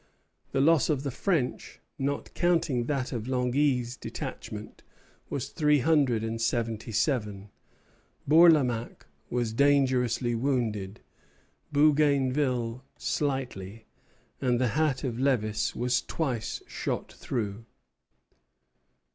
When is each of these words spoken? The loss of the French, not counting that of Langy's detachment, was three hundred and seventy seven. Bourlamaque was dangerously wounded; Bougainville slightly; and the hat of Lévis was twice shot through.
The 0.51 0.61
loss 0.61 0.89
of 0.89 1.03
the 1.03 1.11
French, 1.11 1.79
not 1.99 2.33
counting 2.33 2.85
that 2.85 3.11
of 3.11 3.27
Langy's 3.27 3.95
detachment, 3.95 4.81
was 5.29 5.49
three 5.49 5.77
hundred 5.81 6.23
and 6.23 6.41
seventy 6.41 6.91
seven. 6.91 7.51
Bourlamaque 8.27 9.05
was 9.29 9.53
dangerously 9.53 10.33
wounded; 10.33 11.01
Bougainville 11.71 12.83
slightly; 12.97 13.85
and 14.41 14.59
the 14.59 14.69
hat 14.69 15.03
of 15.03 15.17
Lévis 15.17 15.75
was 15.75 16.01
twice 16.01 16.63
shot 16.65 17.11
through. 17.11 17.67